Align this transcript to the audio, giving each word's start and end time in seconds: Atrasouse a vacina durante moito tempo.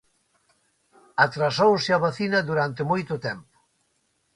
Atrasouse 1.25 1.91
a 1.97 2.01
vacina 2.05 2.39
durante 2.49 2.81
moito 2.91 3.13
tempo. 3.27 3.55